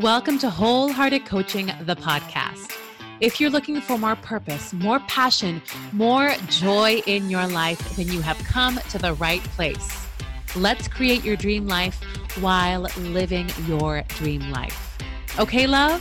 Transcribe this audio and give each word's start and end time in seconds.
Welcome 0.00 0.38
to 0.38 0.48
Wholehearted 0.48 1.26
Coaching, 1.26 1.72
the 1.80 1.96
podcast. 1.96 2.70
If 3.18 3.40
you're 3.40 3.50
looking 3.50 3.80
for 3.80 3.98
more 3.98 4.14
purpose, 4.14 4.72
more 4.72 5.00
passion, 5.00 5.60
more 5.90 6.30
joy 6.46 7.02
in 7.06 7.28
your 7.28 7.48
life, 7.48 7.96
then 7.96 8.06
you 8.06 8.20
have 8.20 8.38
come 8.44 8.78
to 8.90 8.98
the 8.98 9.14
right 9.14 9.42
place. 9.42 10.06
Let's 10.54 10.86
create 10.86 11.24
your 11.24 11.34
dream 11.34 11.66
life 11.66 12.00
while 12.38 12.82
living 12.96 13.50
your 13.66 14.02
dream 14.10 14.48
life. 14.52 15.00
Okay, 15.36 15.66
love? 15.66 16.00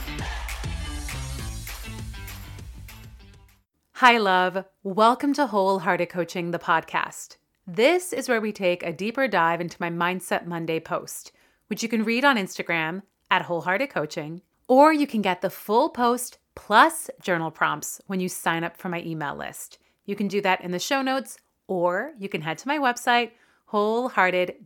Hi, 3.94 4.20
love. 4.20 4.64
Welcome 4.84 5.34
to 5.34 5.48
Wholehearted 5.48 6.10
Coaching, 6.10 6.52
the 6.52 6.60
podcast. 6.60 7.38
This 7.66 8.14
is 8.14 8.30
where 8.30 8.42
we 8.42 8.52
take 8.52 8.84
a 8.84 8.94
deeper 8.94 9.28
dive 9.28 9.60
into 9.60 9.78
my 9.80 9.90
Mindset 9.90 10.46
Monday 10.46 10.80
post, 10.80 11.32
which 11.66 11.82
you 11.82 11.90
can 11.90 12.04
read 12.04 12.24
on 12.24 12.38
Instagram 12.38 13.02
at 13.30 13.44
Wholehearted 13.44 13.90
Coaching, 13.90 14.42
or 14.68 14.92
you 14.92 15.08
can 15.08 15.22
get 15.22 15.42
the 15.42 15.50
full 15.50 15.90
post 15.90 16.38
plus 16.56 17.10
journal 17.22 17.52
prompts 17.52 18.02
when 18.08 18.20
you 18.20 18.30
sign 18.30 18.64
up 18.64 18.78
for 18.78 18.90
my 18.90 19.02
email 19.04 19.36
list. 19.36 19.78
You 20.06 20.16
can 20.16 20.28
do 20.28 20.42
that 20.42 20.62
in 20.62 20.72
the 20.72 20.80
show 20.80 21.02
notes, 21.02 21.38
or 21.68 22.14
you 22.18 22.30
can 22.30 22.42
head 22.42 22.58
to 22.60 22.68
my 22.68 22.78
website, 22.78 23.32
wholehearted 23.68 24.66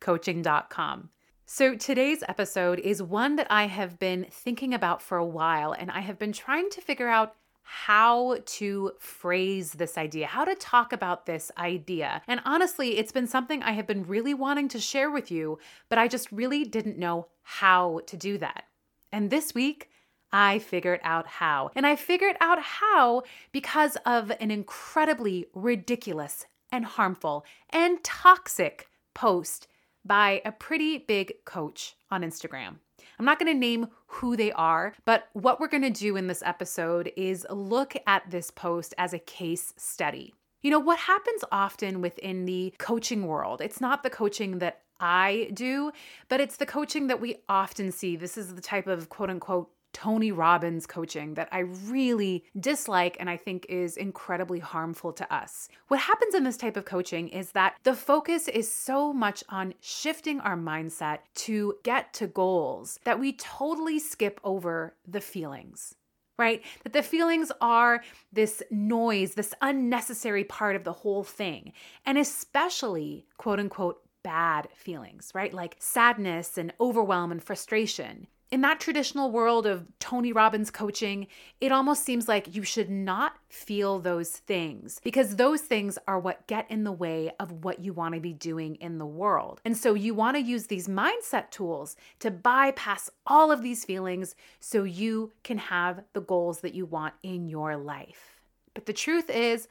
coaching.com. 0.00 1.10
So, 1.48 1.76
today's 1.76 2.24
episode 2.28 2.80
is 2.80 3.02
one 3.02 3.36
that 3.36 3.46
I 3.48 3.66
have 3.66 3.98
been 3.98 4.26
thinking 4.30 4.74
about 4.74 5.00
for 5.00 5.16
a 5.16 5.24
while, 5.24 5.72
and 5.72 5.90
I 5.90 6.00
have 6.00 6.18
been 6.18 6.32
trying 6.32 6.70
to 6.70 6.80
figure 6.80 7.08
out 7.08 7.36
how 7.68 8.36
to 8.46 8.92
phrase 9.00 9.72
this 9.72 9.98
idea, 9.98 10.28
how 10.28 10.44
to 10.44 10.54
talk 10.54 10.92
about 10.92 11.26
this 11.26 11.50
idea. 11.58 12.22
And 12.28 12.40
honestly, 12.44 12.96
it's 12.96 13.10
been 13.10 13.26
something 13.26 13.60
I 13.60 13.72
have 13.72 13.88
been 13.88 14.06
really 14.06 14.34
wanting 14.34 14.68
to 14.68 14.78
share 14.78 15.10
with 15.10 15.32
you, 15.32 15.58
but 15.88 15.98
I 15.98 16.06
just 16.06 16.30
really 16.30 16.64
didn't 16.64 16.96
know 16.96 17.26
how 17.42 18.02
to 18.06 18.16
do 18.16 18.38
that. 18.38 18.66
And 19.10 19.30
this 19.30 19.52
week, 19.52 19.90
I 20.32 20.60
figured 20.60 21.00
out 21.02 21.26
how. 21.26 21.70
And 21.74 21.86
I 21.86 21.96
figured 21.96 22.36
out 22.40 22.62
how 22.62 23.24
because 23.50 23.96
of 24.06 24.30
an 24.38 24.52
incredibly 24.52 25.46
ridiculous 25.52 26.46
and 26.70 26.84
harmful 26.84 27.44
and 27.70 28.02
toxic 28.04 28.88
post 29.12 29.66
by 30.04 30.40
a 30.44 30.52
pretty 30.52 30.98
big 30.98 31.44
coach 31.44 31.96
on 32.12 32.22
Instagram. 32.22 32.76
I'm 33.18 33.24
not 33.24 33.38
going 33.38 33.52
to 33.52 33.58
name 33.58 33.88
who 34.06 34.36
they 34.36 34.52
are, 34.52 34.94
but 35.04 35.28
what 35.32 35.58
we're 35.60 35.68
going 35.68 35.82
to 35.82 35.90
do 35.90 36.16
in 36.16 36.26
this 36.26 36.42
episode 36.44 37.12
is 37.16 37.46
look 37.50 37.94
at 38.06 38.30
this 38.30 38.50
post 38.50 38.94
as 38.98 39.12
a 39.12 39.18
case 39.18 39.72
study. 39.76 40.34
You 40.62 40.70
know, 40.70 40.78
what 40.78 40.98
happens 40.98 41.44
often 41.52 42.00
within 42.00 42.44
the 42.44 42.74
coaching 42.78 43.26
world, 43.26 43.60
it's 43.60 43.80
not 43.80 44.02
the 44.02 44.10
coaching 44.10 44.58
that 44.58 44.82
I 44.98 45.50
do, 45.52 45.92
but 46.28 46.40
it's 46.40 46.56
the 46.56 46.66
coaching 46.66 47.06
that 47.08 47.20
we 47.20 47.36
often 47.48 47.92
see. 47.92 48.16
This 48.16 48.38
is 48.38 48.54
the 48.54 48.60
type 48.60 48.86
of 48.86 49.08
quote 49.08 49.30
unquote 49.30 49.70
Tony 49.96 50.30
Robbins 50.30 50.86
coaching 50.86 51.32
that 51.34 51.48
I 51.52 51.60
really 51.60 52.44
dislike 52.60 53.16
and 53.18 53.30
I 53.30 53.38
think 53.38 53.64
is 53.70 53.96
incredibly 53.96 54.58
harmful 54.58 55.10
to 55.14 55.34
us. 55.34 55.70
What 55.88 56.00
happens 56.00 56.34
in 56.34 56.44
this 56.44 56.58
type 56.58 56.76
of 56.76 56.84
coaching 56.84 57.28
is 57.28 57.52
that 57.52 57.76
the 57.82 57.94
focus 57.94 58.46
is 58.46 58.70
so 58.70 59.14
much 59.14 59.42
on 59.48 59.72
shifting 59.80 60.38
our 60.40 60.54
mindset 60.54 61.20
to 61.36 61.76
get 61.82 62.12
to 62.12 62.26
goals 62.26 63.00
that 63.04 63.18
we 63.18 63.32
totally 63.32 63.98
skip 63.98 64.38
over 64.44 64.94
the 65.08 65.22
feelings 65.22 65.94
right? 66.38 66.62
That 66.82 66.92
the 66.92 67.02
feelings 67.02 67.50
are 67.62 68.02
this 68.30 68.62
noise, 68.70 69.32
this 69.32 69.54
unnecessary 69.62 70.44
part 70.44 70.76
of 70.76 70.84
the 70.84 70.92
whole 70.92 71.24
thing. 71.24 71.72
And 72.04 72.18
especially, 72.18 73.24
quote 73.38 73.58
unquote, 73.58 74.02
bad 74.22 74.68
feelings, 74.74 75.30
right? 75.34 75.54
Like 75.54 75.76
sadness 75.78 76.58
and 76.58 76.74
overwhelm 76.78 77.32
and 77.32 77.42
frustration 77.42 78.26
in 78.50 78.60
that 78.60 78.78
traditional 78.78 79.32
world 79.32 79.66
of 79.66 79.86
Tony 79.98 80.32
Robbins 80.32 80.70
coaching, 80.70 81.26
it 81.60 81.72
almost 81.72 82.04
seems 82.04 82.28
like 82.28 82.54
you 82.54 82.62
should 82.62 82.88
not 82.88 83.34
feel 83.48 83.98
those 83.98 84.30
things 84.30 85.00
because 85.02 85.36
those 85.36 85.62
things 85.62 85.98
are 86.06 86.18
what 86.20 86.46
get 86.46 86.70
in 86.70 86.84
the 86.84 86.92
way 86.92 87.32
of 87.40 87.64
what 87.64 87.80
you 87.80 87.92
want 87.92 88.14
to 88.14 88.20
be 88.20 88.32
doing 88.32 88.76
in 88.76 88.98
the 88.98 89.06
world. 89.06 89.60
And 89.64 89.76
so 89.76 89.94
you 89.94 90.14
want 90.14 90.36
to 90.36 90.42
use 90.42 90.66
these 90.66 90.86
mindset 90.86 91.50
tools 91.50 91.96
to 92.20 92.30
bypass 92.30 93.10
all 93.26 93.50
of 93.50 93.62
these 93.62 93.84
feelings 93.84 94.36
so 94.60 94.84
you 94.84 95.32
can 95.42 95.58
have 95.58 96.04
the 96.12 96.20
goals 96.20 96.60
that 96.60 96.74
you 96.74 96.86
want 96.86 97.14
in 97.24 97.48
your 97.48 97.76
life. 97.76 98.40
But 98.74 98.86
the 98.86 98.92
truth 98.92 99.28
is, 99.28 99.66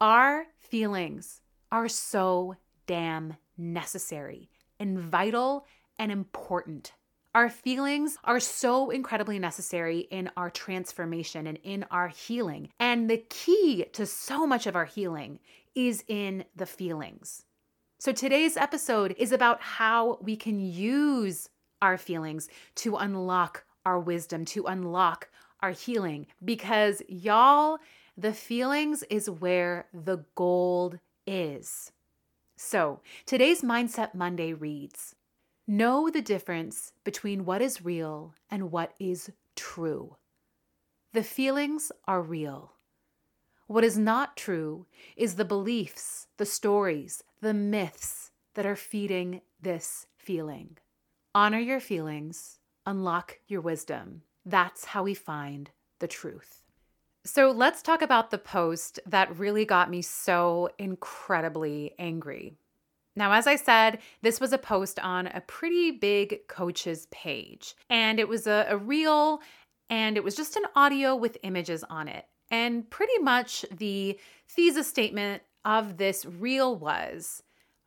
our 0.00 0.46
feelings 0.56 1.40
are 1.72 1.88
so 1.88 2.56
damn 2.86 3.36
necessary 3.58 4.48
and 4.78 4.98
vital 4.98 5.66
and 5.98 6.12
important 6.12 6.92
our 7.34 7.48
feelings 7.48 8.18
are 8.24 8.40
so 8.40 8.90
incredibly 8.90 9.38
necessary 9.38 10.00
in 10.00 10.30
our 10.36 10.50
transformation 10.50 11.46
and 11.46 11.58
in 11.62 11.84
our 11.90 12.08
healing. 12.08 12.70
And 12.80 13.08
the 13.08 13.24
key 13.28 13.84
to 13.92 14.04
so 14.06 14.46
much 14.46 14.66
of 14.66 14.74
our 14.74 14.84
healing 14.84 15.38
is 15.74 16.02
in 16.08 16.44
the 16.56 16.66
feelings. 16.66 17.44
So 17.98 18.12
today's 18.12 18.56
episode 18.56 19.14
is 19.18 19.30
about 19.30 19.60
how 19.60 20.18
we 20.20 20.34
can 20.34 20.58
use 20.58 21.48
our 21.80 21.96
feelings 21.96 22.48
to 22.76 22.96
unlock 22.96 23.64
our 23.86 24.00
wisdom, 24.00 24.44
to 24.46 24.66
unlock 24.66 25.28
our 25.60 25.70
healing. 25.70 26.26
Because 26.44 27.02
y'all, 27.08 27.78
the 28.16 28.32
feelings 28.32 29.04
is 29.04 29.30
where 29.30 29.86
the 29.92 30.24
gold 30.34 30.98
is. 31.26 31.92
So 32.56 33.00
today's 33.24 33.62
Mindset 33.62 34.14
Monday 34.14 34.52
reads 34.52 35.14
Know 35.72 36.10
the 36.10 36.20
difference 36.20 36.90
between 37.04 37.44
what 37.44 37.62
is 37.62 37.84
real 37.84 38.34
and 38.50 38.72
what 38.72 38.92
is 38.98 39.30
true. 39.54 40.16
The 41.12 41.22
feelings 41.22 41.92
are 42.08 42.20
real. 42.20 42.72
What 43.68 43.84
is 43.84 43.96
not 43.96 44.36
true 44.36 44.86
is 45.16 45.36
the 45.36 45.44
beliefs, 45.44 46.26
the 46.38 46.44
stories, 46.44 47.22
the 47.40 47.54
myths 47.54 48.32
that 48.54 48.66
are 48.66 48.74
feeding 48.74 49.42
this 49.62 50.08
feeling. 50.16 50.76
Honor 51.36 51.60
your 51.60 51.78
feelings, 51.78 52.58
unlock 52.84 53.38
your 53.46 53.60
wisdom. 53.60 54.22
That's 54.44 54.86
how 54.86 55.04
we 55.04 55.14
find 55.14 55.70
the 56.00 56.08
truth. 56.08 56.64
So 57.24 57.52
let's 57.52 57.80
talk 57.80 58.02
about 58.02 58.32
the 58.32 58.38
post 58.38 58.98
that 59.06 59.38
really 59.38 59.66
got 59.66 59.88
me 59.88 60.02
so 60.02 60.70
incredibly 60.78 61.94
angry. 61.96 62.58
Now, 63.20 63.32
as 63.32 63.46
I 63.46 63.56
said, 63.56 63.98
this 64.22 64.40
was 64.40 64.54
a 64.54 64.56
post 64.56 64.98
on 64.98 65.26
a 65.26 65.42
pretty 65.42 65.90
big 65.90 66.48
coach's 66.48 67.06
page, 67.10 67.74
and 67.90 68.18
it 68.18 68.26
was 68.26 68.46
a, 68.46 68.64
a 68.70 68.78
reel 68.78 69.42
and 69.90 70.16
it 70.16 70.24
was 70.24 70.34
just 70.34 70.56
an 70.56 70.64
audio 70.74 71.14
with 71.14 71.36
images 71.42 71.84
on 71.90 72.08
it. 72.08 72.24
And 72.50 72.88
pretty 72.88 73.18
much 73.18 73.66
the 73.70 74.18
thesis 74.48 74.88
statement 74.88 75.42
of 75.66 75.98
this 75.98 76.24
reel 76.24 76.74
was 76.74 77.42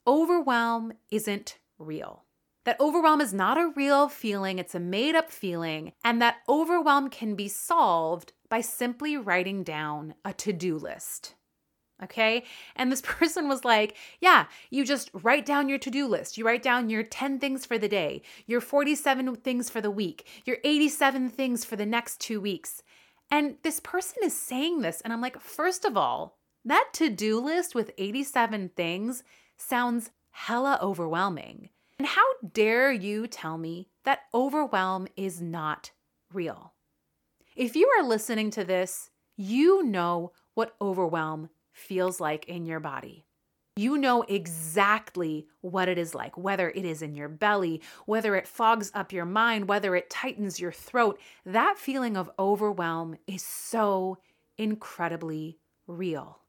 overwhelm 0.05 0.93
isn't 1.09 1.57
real. 1.79 2.25
That 2.65 2.79
overwhelm 2.79 3.19
is 3.19 3.33
not 3.33 3.57
a 3.57 3.73
real 3.75 4.09
feeling, 4.09 4.59
it's 4.59 4.75
a 4.75 4.79
made 4.79 5.15
up 5.15 5.31
feeling, 5.31 5.93
and 6.03 6.21
that 6.21 6.43
overwhelm 6.47 7.09
can 7.09 7.33
be 7.33 7.47
solved 7.47 8.33
by 8.49 8.61
simply 8.61 9.17
writing 9.17 9.63
down 9.63 10.13
a 10.23 10.31
to 10.33 10.53
do 10.53 10.77
list. 10.77 11.33
Okay. 12.01 12.43
And 12.75 12.91
this 12.91 13.01
person 13.03 13.47
was 13.47 13.63
like, 13.63 13.95
Yeah, 14.19 14.45
you 14.69 14.85
just 14.85 15.11
write 15.13 15.45
down 15.45 15.69
your 15.69 15.79
to 15.79 15.91
do 15.91 16.07
list. 16.07 16.37
You 16.37 16.45
write 16.45 16.63
down 16.63 16.89
your 16.89 17.03
10 17.03 17.39
things 17.39 17.65
for 17.65 17.77
the 17.77 17.87
day, 17.87 18.21
your 18.47 18.61
47 18.61 19.35
things 19.37 19.69
for 19.69 19.81
the 19.81 19.91
week, 19.91 20.27
your 20.45 20.57
87 20.63 21.29
things 21.29 21.65
for 21.65 21.75
the 21.75 21.85
next 21.85 22.19
two 22.19 22.41
weeks. 22.41 22.81
And 23.29 23.55
this 23.63 23.79
person 23.79 24.17
is 24.23 24.37
saying 24.37 24.81
this. 24.81 25.01
And 25.01 25.13
I'm 25.13 25.21
like, 25.21 25.39
First 25.39 25.85
of 25.85 25.97
all, 25.97 26.37
that 26.65 26.89
to 26.93 27.09
do 27.09 27.39
list 27.39 27.75
with 27.75 27.91
87 27.97 28.69
things 28.75 29.23
sounds 29.57 30.11
hella 30.31 30.79
overwhelming. 30.81 31.69
And 31.99 32.07
how 32.07 32.25
dare 32.53 32.91
you 32.91 33.27
tell 33.27 33.57
me 33.57 33.89
that 34.03 34.21
overwhelm 34.33 35.07
is 35.15 35.41
not 35.41 35.91
real? 36.33 36.73
If 37.55 37.75
you 37.75 37.87
are 37.97 38.03
listening 38.03 38.49
to 38.51 38.63
this, 38.63 39.11
you 39.37 39.83
know 39.83 40.31
what 40.53 40.75
overwhelm 40.81 41.49
feels 41.73 42.19
like 42.19 42.45
in 42.45 42.65
your 42.65 42.79
body. 42.79 43.25
You 43.75 43.97
know 43.97 44.21
exactly 44.21 45.47
what 45.61 45.89
it 45.89 45.97
is 45.97 46.13
like, 46.13 46.37
whether 46.37 46.69
it 46.69 46.85
is 46.85 47.01
in 47.01 47.15
your 47.15 47.27
belly, 47.27 47.81
whether 48.05 48.35
it 48.35 48.47
fogs 48.47 48.91
up 48.93 49.11
your 49.11 49.25
mind, 49.25 49.67
whether 49.67 49.95
it 49.95 50.11
tightens 50.11 50.59
your 50.59 50.71
throat. 50.71 51.19
That 51.43 51.79
feeling 51.79 52.15
of 52.15 52.29
overwhelm 52.37 53.17
is 53.25 53.41
so 53.41 54.19
incredibly 54.59 55.57
real. 55.87 56.39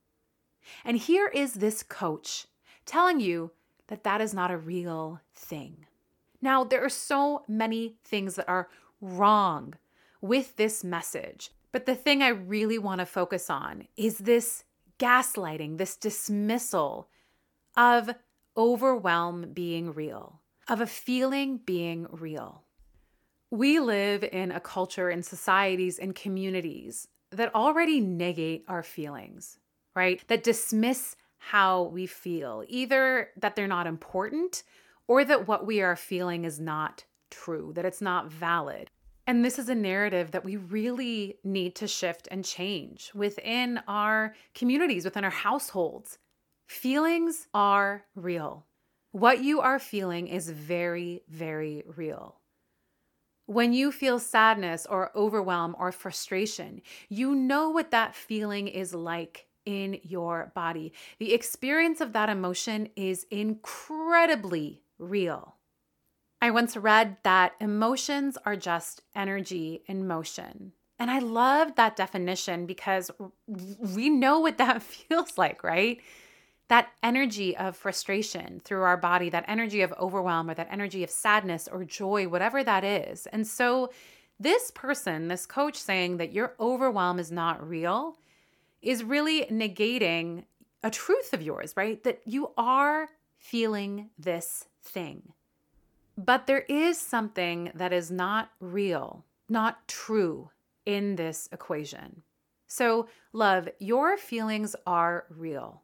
And 0.85 0.99
here 0.99 1.29
is 1.29 1.55
this 1.55 1.83
coach 1.83 2.47
telling 2.85 3.21
you 3.21 3.53
that 3.89 4.05
that 4.05 4.21
is 4.21 4.35
not 4.35 4.51
a 4.51 4.59
real 4.59 5.21
thing. 5.35 5.87
Now, 6.43 6.63
there 6.63 6.85
are 6.85 6.91
so 6.91 7.43
many 7.49 7.97
things 8.05 8.35
that 8.35 8.49
are 8.49 8.69
wrong 9.01 9.75
with 10.21 10.57
this 10.57 10.85
message, 10.85 11.51
but 11.73 11.87
the 11.87 11.95
thing 11.95 12.23
I 12.23 12.29
really 12.29 12.79
want 12.79 12.99
to 12.99 13.07
focus 13.07 13.49
on 13.49 13.89
is 13.97 14.19
this 14.19 14.65
gaslighting, 14.99 15.79
this 15.79 15.97
dismissal 15.97 17.09
of 17.77 18.11
overwhelm 18.57 19.53
being 19.53 19.93
real, 19.93 20.41
of 20.69 20.81
a 20.81 20.87
feeling 20.87 21.59
being 21.59 22.07
real. 22.11 22.63
We 23.51 23.81
live 23.81 24.25
in 24.25 24.51
a 24.53 24.61
culture 24.61 25.09
and 25.09 25.25
societies 25.25 25.99
and 25.99 26.15
communities 26.15 27.09
that 27.31 27.55
already 27.55 28.01
negate 28.01 28.65
our 28.69 28.83
feelings, 28.83 29.59
right? 29.95 30.27
That 30.29 30.43
dismiss 30.43 31.17
how 31.39 31.85
we 31.85 32.07
feel, 32.07 32.65
either 32.69 33.31
that 33.37 33.55
they're 33.55 33.67
not 33.67 33.87
important 33.87 34.63
or 35.07 35.25
that 35.25 35.47
what 35.47 35.67
we 35.67 35.83
are 35.83 35.97
feeling 35.97 36.45
is 36.45 36.59
not 36.59 37.05
true, 37.31 37.73
that 37.75 37.85
it's 37.85 38.01
not 38.01 38.31
valid. 38.31 38.91
And 39.27 39.45
this 39.45 39.59
is 39.59 39.69
a 39.69 39.75
narrative 39.75 40.33
that 40.33 40.45
we 40.45 40.57
really 40.57 41.39
need 41.43 41.75
to 41.77 41.89
shift 41.89 42.29
and 42.31 42.45
change 42.45 43.11
within 43.15 43.81
our 43.89 44.35
communities, 44.55 45.05
within 45.05 45.25
our 45.25 45.31
households. 45.31 46.19
Feelings 46.67 47.49
are 47.55 48.05
real. 48.15 48.67
What 49.13 49.43
you 49.43 49.61
are 49.61 49.79
feeling 49.79 50.27
is 50.27 50.51
very, 50.51 51.23
very 51.29 51.85
real. 51.97 52.41
When 53.47 53.73
you 53.73 53.93
feel 53.93 54.19
sadness 54.19 54.87
or 54.87 55.11
overwhelm 55.17 55.77
or 55.79 55.93
frustration, 55.93 56.83
you 57.09 57.35
know 57.35 57.71
what 57.71 57.91
that 57.93 58.15
feeling 58.15 58.69
is 58.69 58.95
like 58.95 59.47
in 59.65 60.01
your 60.03 60.53
body. 60.55 60.93
The 61.19 61.33
experience 61.33 62.01
of 62.01 62.13
that 62.15 62.29
emotion 62.29 62.89
is 62.97 63.27
incredibly 63.31 64.83
real. 64.99 65.57
I 66.45 66.51
once 66.51 66.77
read 66.77 67.17
that 67.23 67.55
emotions 67.59 68.37
are 68.45 68.55
just 68.55 69.01
energy 69.17 69.81
in 69.87 70.07
motion. 70.07 70.73
And 70.99 71.11
I 71.11 71.19
love 71.19 71.77
that 71.77 71.97
definition 71.97 72.67
because 72.67 73.11
we 73.47 74.11
know 74.11 74.41
what 74.41 74.59
that 74.59 74.83
feels 75.09 75.39
like, 75.39 75.65
right? 75.65 76.03
That 76.69 76.91
energy 77.03 77.57
of 77.57 77.79
frustration 77.79 78.61
through 78.63 78.83
our 78.83 78.99
body, 78.99 79.31
that 79.31 79.47
energy 79.49 79.81
of 79.81 79.95
overwhelm, 79.95 80.51
or 80.51 80.55
that 80.55 80.69
energy 80.71 81.03
of 81.03 81.09
sadness 81.09 81.67
or 81.67 81.83
joy, 81.83 82.29
whatever 82.29 82.63
that 82.63 82.85
is. 82.85 83.27
And 83.29 83.47
so, 83.47 83.91
this 84.39 84.71
person, 84.73 85.29
this 85.29 85.47
coach 85.47 85.77
saying 85.77 86.19
that 86.19 86.35
your 86.35 86.57
overwhelm 86.61 87.19
is 87.19 87.33
not 87.33 87.67
real, 87.67 88.19
is 88.83 89.03
really 89.03 89.47
negating 89.47 90.45
a 90.83 90.91
truth 90.91 91.33
of 91.33 91.41
yours, 91.41 91.73
right? 91.75 92.05
That 92.05 92.21
you 92.27 92.51
are 92.59 93.09
feeling 93.39 94.11
this 94.19 94.67
thing. 94.83 95.34
But 96.17 96.47
there 96.47 96.65
is 96.69 96.99
something 96.99 97.73
that 97.75 97.93
is 97.93 98.11
not 98.11 98.51
real, 98.61 99.25
not 99.49 99.87
true 99.89 100.51
in 100.87 101.17
this 101.17 101.49
equation. 101.53 102.23
So, 102.67 103.09
love, 103.33 103.69
your 103.79 104.17
feelings 104.17 104.75
are 104.87 105.27
real. 105.29 105.83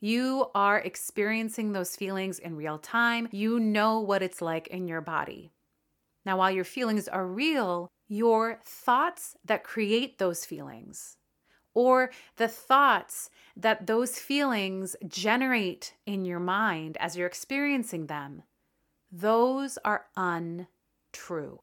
You 0.00 0.50
are 0.54 0.78
experiencing 0.78 1.72
those 1.72 1.96
feelings 1.96 2.38
in 2.38 2.56
real 2.56 2.78
time. 2.78 3.28
You 3.32 3.58
know 3.58 4.00
what 4.00 4.22
it's 4.22 4.42
like 4.42 4.68
in 4.68 4.86
your 4.88 5.00
body. 5.00 5.52
Now, 6.24 6.38
while 6.38 6.50
your 6.50 6.64
feelings 6.64 7.08
are 7.08 7.26
real, 7.26 7.90
your 8.08 8.60
thoughts 8.64 9.36
that 9.44 9.64
create 9.64 10.18
those 10.18 10.44
feelings, 10.44 11.16
or 11.74 12.10
the 12.36 12.48
thoughts 12.48 13.30
that 13.56 13.86
those 13.86 14.18
feelings 14.18 14.96
generate 15.06 15.94
in 16.06 16.24
your 16.24 16.40
mind 16.40 16.96
as 16.98 17.16
you're 17.16 17.26
experiencing 17.26 18.06
them, 18.06 18.42
those 19.20 19.78
are 19.84 20.06
untrue. 20.16 21.60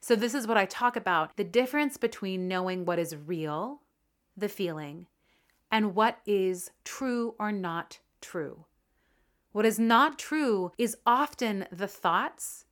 So, 0.00 0.16
this 0.16 0.34
is 0.34 0.46
what 0.46 0.56
I 0.56 0.66
talk 0.66 0.96
about 0.96 1.36
the 1.36 1.44
difference 1.44 1.96
between 1.96 2.48
knowing 2.48 2.84
what 2.84 2.98
is 2.98 3.16
real, 3.16 3.80
the 4.36 4.48
feeling, 4.48 5.06
and 5.70 5.94
what 5.94 6.18
is 6.26 6.70
true 6.84 7.34
or 7.38 7.52
not 7.52 8.00
true. 8.20 8.64
What 9.52 9.66
is 9.66 9.78
not 9.78 10.18
true 10.18 10.72
is 10.78 10.96
often 11.06 11.66
the 11.70 11.88
thoughts 11.88 12.64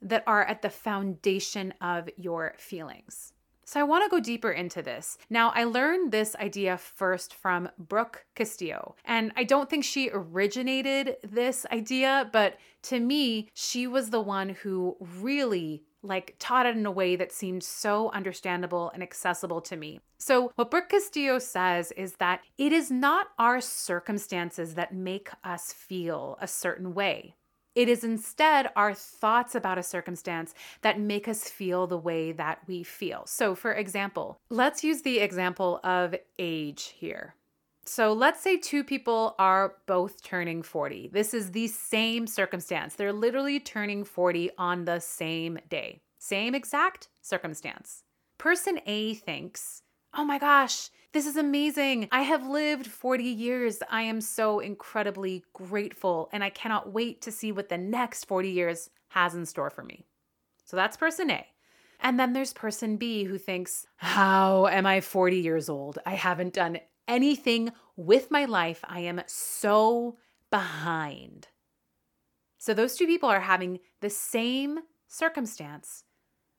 that 0.00 0.24
are 0.26 0.44
at 0.44 0.62
the 0.62 0.70
foundation 0.70 1.74
of 1.80 2.08
your 2.16 2.54
feelings. 2.56 3.32
So 3.70 3.78
I 3.78 3.84
want 3.84 4.02
to 4.02 4.10
go 4.10 4.18
deeper 4.18 4.50
into 4.50 4.82
this. 4.82 5.16
Now, 5.30 5.52
I 5.54 5.62
learned 5.62 6.10
this 6.10 6.34
idea 6.34 6.76
first 6.76 7.32
from 7.32 7.68
Brooke 7.78 8.24
Castillo, 8.34 8.96
and 9.04 9.30
I 9.36 9.44
don't 9.44 9.70
think 9.70 9.84
she 9.84 10.10
originated 10.12 11.18
this 11.22 11.64
idea, 11.70 12.28
but 12.32 12.56
to 12.82 12.98
me, 12.98 13.48
she 13.54 13.86
was 13.86 14.10
the 14.10 14.20
one 14.20 14.48
who 14.48 14.96
really 15.20 15.84
like 16.02 16.34
taught 16.40 16.66
it 16.66 16.76
in 16.76 16.84
a 16.84 16.90
way 16.90 17.14
that 17.14 17.30
seemed 17.30 17.62
so 17.62 18.10
understandable 18.10 18.90
and 18.92 19.04
accessible 19.04 19.60
to 19.60 19.76
me. 19.76 20.00
So, 20.18 20.50
what 20.56 20.72
Brooke 20.72 20.88
Castillo 20.88 21.38
says 21.38 21.92
is 21.92 22.14
that 22.14 22.40
it 22.58 22.72
is 22.72 22.90
not 22.90 23.28
our 23.38 23.60
circumstances 23.60 24.74
that 24.74 24.92
make 24.92 25.28
us 25.44 25.72
feel 25.72 26.36
a 26.40 26.48
certain 26.48 26.92
way. 26.92 27.36
It 27.74 27.88
is 27.88 28.02
instead 28.02 28.70
our 28.74 28.94
thoughts 28.94 29.54
about 29.54 29.78
a 29.78 29.82
circumstance 29.82 30.54
that 30.82 30.98
make 30.98 31.28
us 31.28 31.44
feel 31.44 31.86
the 31.86 31.98
way 31.98 32.32
that 32.32 32.60
we 32.66 32.82
feel. 32.82 33.24
So, 33.26 33.54
for 33.54 33.72
example, 33.72 34.40
let's 34.50 34.82
use 34.82 35.02
the 35.02 35.20
example 35.20 35.80
of 35.84 36.14
age 36.38 36.94
here. 36.98 37.36
So, 37.84 38.12
let's 38.12 38.40
say 38.40 38.56
two 38.56 38.84
people 38.84 39.34
are 39.38 39.74
both 39.86 40.22
turning 40.22 40.62
40. 40.62 41.10
This 41.12 41.32
is 41.32 41.52
the 41.52 41.68
same 41.68 42.26
circumstance. 42.26 42.94
They're 42.94 43.12
literally 43.12 43.60
turning 43.60 44.04
40 44.04 44.50
on 44.58 44.84
the 44.84 45.00
same 45.00 45.58
day, 45.68 46.00
same 46.18 46.54
exact 46.54 47.08
circumstance. 47.22 48.02
Person 48.36 48.80
A 48.86 49.14
thinks, 49.14 49.82
oh 50.14 50.24
my 50.24 50.38
gosh, 50.38 50.90
this 51.12 51.26
is 51.26 51.36
amazing. 51.36 52.08
I 52.12 52.22
have 52.22 52.46
lived 52.46 52.86
40 52.86 53.24
years. 53.24 53.78
I 53.90 54.02
am 54.02 54.20
so 54.20 54.60
incredibly 54.60 55.44
grateful, 55.52 56.28
and 56.32 56.44
I 56.44 56.50
cannot 56.50 56.92
wait 56.92 57.20
to 57.22 57.32
see 57.32 57.50
what 57.50 57.68
the 57.68 57.78
next 57.78 58.26
40 58.26 58.48
years 58.48 58.90
has 59.08 59.34
in 59.34 59.44
store 59.44 59.70
for 59.70 59.82
me. 59.82 60.06
So 60.64 60.76
that's 60.76 60.96
person 60.96 61.30
A. 61.30 61.46
And 61.98 62.18
then 62.18 62.32
there's 62.32 62.52
person 62.52 62.96
B 62.96 63.24
who 63.24 63.38
thinks, 63.38 63.86
How 63.96 64.66
am 64.68 64.86
I 64.86 65.00
40 65.00 65.38
years 65.38 65.68
old? 65.68 65.98
I 66.06 66.14
haven't 66.14 66.54
done 66.54 66.78
anything 67.08 67.72
with 67.96 68.30
my 68.30 68.44
life. 68.44 68.84
I 68.84 69.00
am 69.00 69.22
so 69.26 70.16
behind. 70.50 71.48
So 72.58 72.72
those 72.72 72.94
two 72.94 73.06
people 73.06 73.28
are 73.28 73.40
having 73.40 73.80
the 74.00 74.10
same 74.10 74.78
circumstance, 75.08 76.04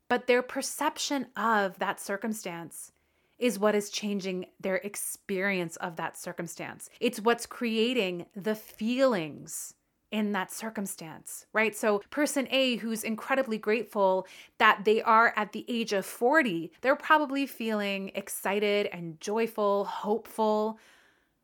but 0.09 0.27
their 0.27 0.41
perception 0.41 1.27
of 1.37 1.79
that 1.79 1.99
circumstance 1.99 2.91
is 3.41 3.59
what 3.59 3.75
is 3.75 3.89
changing 3.89 4.45
their 4.61 4.77
experience 4.77 5.75
of 5.77 5.97
that 5.97 6.15
circumstance. 6.15 6.89
It's 7.01 7.19
what's 7.19 7.45
creating 7.45 8.27
the 8.35 8.55
feelings 8.55 9.73
in 10.11 10.33
that 10.33 10.51
circumstance, 10.51 11.45
right? 11.53 11.75
So, 11.75 12.01
person 12.09 12.47
A, 12.51 12.75
who's 12.75 13.03
incredibly 13.03 13.57
grateful 13.57 14.27
that 14.59 14.83
they 14.85 15.01
are 15.01 15.33
at 15.35 15.53
the 15.53 15.65
age 15.67 15.93
of 15.93 16.05
40, 16.05 16.71
they're 16.81 16.95
probably 16.95 17.47
feeling 17.47 18.11
excited 18.13 18.89
and 18.91 19.19
joyful, 19.21 19.85
hopeful, 19.85 20.77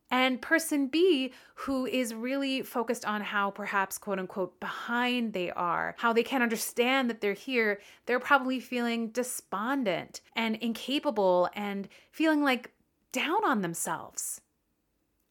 and 0.10 0.42
person 0.42 0.88
B, 0.88 1.34
who 1.56 1.86
is 1.86 2.14
really 2.14 2.62
focused 2.62 3.06
on 3.06 3.22
how 3.22 3.52
perhaps 3.52 3.98
quote 3.98 4.20
unquote 4.20 4.60
behind 4.60 5.34
they 5.34 5.52
are, 5.52 5.96
how 5.98 6.14
they 6.14 6.24
can't 6.24 6.44
understand 6.44 7.10
that 7.10 7.22
they're 7.22 7.34
here, 7.34 7.80
they're 8.06 8.20
probably 8.20 8.60
feeling 8.60 9.10
despondent 9.10 10.22
and 10.36 10.56
incapable 10.58 11.50
and 11.54 11.88
feeling 12.12 12.44
like 12.44 12.72
down 13.12 13.44
on 13.44 13.62
themselves. 13.62 14.42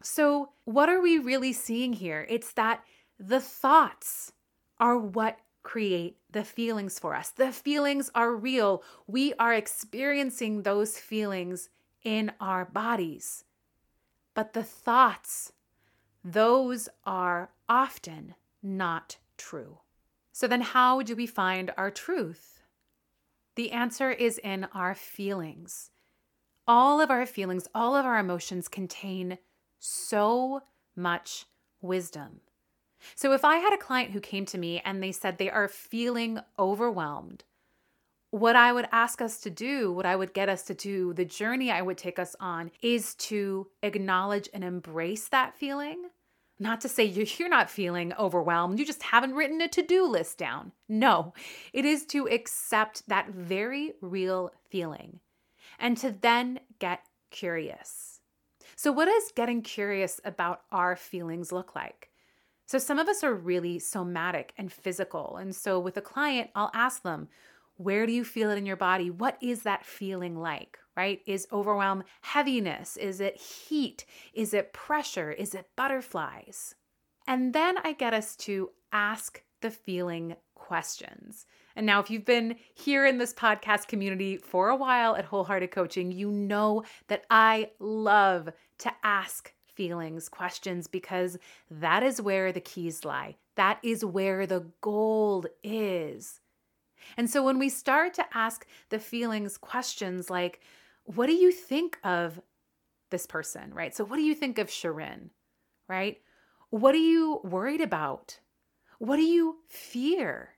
So, 0.02 0.50
what 0.64 0.88
are 0.88 1.00
we 1.00 1.18
really 1.18 1.52
seeing 1.52 1.95
here? 1.95 2.26
It's 2.28 2.52
that 2.52 2.85
the 3.18 3.40
thoughts 3.40 4.33
are 4.78 4.99
what 4.99 5.38
create 5.62 6.16
the 6.30 6.45
feelings 6.45 6.99
for 6.99 7.14
us. 7.14 7.30
The 7.30 7.50
feelings 7.50 8.11
are 8.14 8.33
real. 8.33 8.85
We 9.06 9.35
are 9.35 9.52
experiencing 9.52 10.62
those 10.62 10.99
feelings 10.99 11.71
in 12.04 12.30
our 12.40 12.64
bodies. 12.64 13.45
But 14.37 14.52
the 14.52 14.62
thoughts, 14.62 15.55
those 16.23 16.90
are 17.07 17.49
often 17.71 18.35
not 18.62 19.16
true. 19.38 19.78
So 20.31 20.47
then, 20.47 20.61
how 20.61 21.00
do 21.00 21.16
we 21.16 21.26
find 21.26 21.73
our 21.78 21.90
truth? 21.90 22.61
The 23.55 23.73
answer 23.73 24.11
is 24.11 24.37
in 24.37 24.64
our 24.75 24.95
feelings. 24.95 25.90
All 26.69 27.00
of 27.00 27.11
our 27.11 27.25
feelings, 27.25 27.66
all 27.75 27.97
of 27.97 28.05
our 28.05 28.19
emotions 28.19 28.69
contain 28.69 29.38
so 29.78 30.61
much 30.95 31.47
wisdom. 31.81 32.43
So, 33.14 33.33
if 33.33 33.43
I 33.43 33.57
had 33.57 33.73
a 33.73 33.78
client 33.78 34.11
who 34.11 34.21
came 34.21 34.45
to 34.47 34.59
me 34.59 34.83
and 34.85 35.02
they 35.02 35.12
said 35.12 35.38
they 35.38 35.49
are 35.49 35.66
feeling 35.66 36.40
overwhelmed, 36.59 37.45
what 38.30 38.56
I 38.56 38.73
would 38.73 38.88
ask 38.92 39.23
us 39.23 39.40
to 39.40 39.50
do, 39.50 39.92
what 39.92 40.06
I 40.06 40.16
would 40.16 40.35
get 40.35 40.49
us 40.49 40.62
to 40.64 40.75
do, 40.75 41.12
the 41.12 41.25
journey 41.25 41.71
I 41.71 41.83
would 41.83 41.99
take 41.99 42.18
us 42.18 42.35
on 42.40 42.71
is 42.83 43.14
to 43.16 43.68
acknowledge 43.83 44.49
and 44.52 44.64
embrace 44.64 45.28
that 45.28 45.56
feeling. 45.56 46.11
Not 46.59 46.80
to 46.83 46.88
say 46.88 47.04
you're 47.38 47.49
not 47.49 47.71
feeling 47.71 48.12
overwhelmed, 48.14 48.78
you 48.78 48.87
just 48.87 49.02
haven't 49.02 49.35
written 49.35 49.61
a 49.61 49.68
to 49.68 49.83
do 49.83 50.06
list 50.06 50.38
down. 50.38 50.73
No, 50.88 51.35
it 51.73 51.85
is 51.85 52.04
to 52.06 52.26
accept 52.28 53.09
that 53.09 53.30
very 53.30 53.95
real 54.00 54.52
feeling 54.71 55.21
and 55.78 55.97
to 55.99 56.14
then 56.21 56.61
get 56.78 57.00
curious. 57.30 58.21
So, 58.75 58.92
what 58.92 59.06
does 59.06 59.33
getting 59.35 59.62
curious 59.62 60.21
about 60.25 60.62
our 60.71 60.97
feelings 60.97 61.52
look 61.52 61.75
like? 61.75 62.11
So, 62.66 62.78
some 62.78 62.99
of 62.99 63.09
us 63.09 63.25
are 63.25 63.35
really 63.35 63.78
somatic 63.78 64.52
and 64.59 64.73
physical. 64.73 65.37
And 65.37 65.54
so, 65.54 65.78
with 65.78 65.97
a 65.97 66.02
client, 66.02 66.50
I'll 66.54 66.71
ask 66.75 67.02
them, 67.02 67.28
Where 67.76 68.06
do 68.06 68.12
you 68.12 68.25
feel 68.25 68.50
it 68.50 68.59
in 68.59 68.66
your 68.66 68.76
body? 68.76 69.11
What 69.11 69.37
is 69.40 69.62
that 69.62 69.85
feeling 69.85 70.37
like, 70.37 70.78
right? 70.97 71.21
Is 71.26 71.47
overwhelm 71.52 72.04
heaviness? 72.23 72.97
Is 72.97 73.21
it 73.21 73.37
heat? 73.37 74.04
Is 74.33 74.54
it 74.54 74.73
pressure? 74.73 75.30
Is 75.33 75.54
it 75.54 75.68
butterflies? 75.76 76.75
And 77.26 77.52
then 77.52 77.76
I 77.78 77.92
get 77.92 78.14
us 78.14 78.37
to 78.37 78.71
ask 78.92 79.42
the 79.61 79.71
feeling 79.71 80.37
questions. 80.54 81.47
And 81.75 81.85
now, 81.85 82.00
if 82.00 82.11
you've 82.11 82.25
been 82.25 82.56
here 82.75 83.04
in 83.04 83.18
this 83.18 83.35
podcast 83.35 83.88
community 83.88 84.38
for 84.38 84.71
a 84.71 84.76
while 84.76 85.14
at 85.16 85.26
Wholehearted 85.26 85.71
Coaching, 85.71 86.11
you 86.11 86.30
know 86.30 86.85
that 87.09 87.25
I 87.30 87.71
love 87.78 88.49
to 88.78 88.92
ask 89.02 89.52
feelings 89.75 90.28
questions 90.30 90.87
because 90.87 91.37
that 91.71 92.02
is 92.02 92.23
where 92.23 92.50
the 92.52 92.61
keys 92.61 93.04
lie. 93.04 93.37
That 93.56 93.78
is 93.83 94.04
where 94.04 94.47
the 94.47 94.66
gold 94.80 95.49
is. 95.62 96.40
And 97.16 97.28
so 97.28 97.42
when 97.42 97.58
we 97.58 97.68
start 97.68 98.14
to 98.14 98.26
ask 98.34 98.66
the 98.90 98.98
feelings 98.98 99.58
questions 99.58 100.30
like, 100.30 100.60
what 101.04 101.26
do 101.26 101.32
you 101.32 101.52
think 101.52 101.98
of 102.04 102.40
this 103.10 103.26
person, 103.26 103.72
right? 103.72 103.94
So, 103.94 104.04
what 104.04 104.16
do 104.16 104.22
you 104.22 104.34
think 104.34 104.58
of 104.58 104.70
Sharon, 104.70 105.30
right? 105.88 106.18
What 106.70 106.94
are 106.94 106.98
you 106.98 107.40
worried 107.44 107.80
about? 107.80 108.40
What 108.98 109.16
do 109.16 109.22
you 109.22 109.58
fear? 109.68 110.50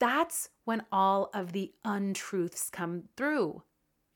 That's 0.00 0.48
when 0.64 0.82
all 0.90 1.30
of 1.34 1.52
the 1.52 1.72
untruths 1.84 2.70
come 2.70 3.04
through. 3.16 3.62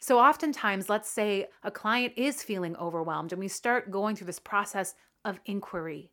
So, 0.00 0.18
oftentimes, 0.18 0.88
let's 0.88 1.11
say 1.11 1.49
a 1.62 1.70
client 1.70 2.14
is 2.16 2.42
feeling 2.42 2.76
overwhelmed 2.76 3.32
and 3.32 3.40
we 3.40 3.49
start 3.49 3.90
going 3.90 4.16
through 4.16 4.28
this 4.28 4.38
process 4.38 4.94
of 5.25 5.40
inquiry. 5.44 6.11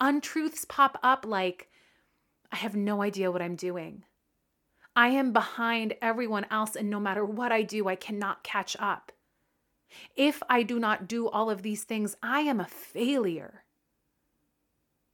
Untruths 0.00 0.64
pop 0.64 0.98
up 1.02 1.24
like, 1.26 1.68
I 2.50 2.56
have 2.56 2.76
no 2.76 3.02
idea 3.02 3.30
what 3.30 3.42
I'm 3.42 3.56
doing. 3.56 4.04
I 4.96 5.08
am 5.08 5.34
behind 5.34 5.94
everyone 6.00 6.46
else, 6.50 6.74
and 6.74 6.88
no 6.88 6.98
matter 6.98 7.24
what 7.24 7.52
I 7.52 7.62
do, 7.62 7.86
I 7.86 7.96
cannot 7.96 8.42
catch 8.42 8.76
up. 8.80 9.12
If 10.16 10.42
I 10.48 10.62
do 10.62 10.78
not 10.78 11.06
do 11.06 11.28
all 11.28 11.50
of 11.50 11.62
these 11.62 11.84
things, 11.84 12.16
I 12.22 12.40
am 12.40 12.58
a 12.58 12.66
failure. 12.66 13.64